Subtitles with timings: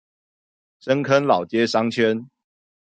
[0.79, 2.27] 深坑老街商圈